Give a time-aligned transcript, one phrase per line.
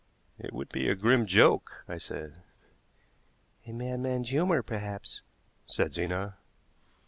[0.39, 2.41] "It would be a grim joke," I said.
[3.67, 5.21] "A madman's humor, perhaps,"
[5.67, 6.37] said Zena.